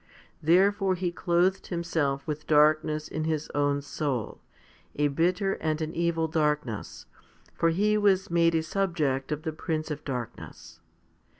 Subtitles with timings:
[0.41, 4.41] Therefore he clothed himself with darkness in his own soul,
[4.95, 7.05] a bitter and an evil darkness,
[7.53, 10.79] for he was made a subject of the prince of darkness.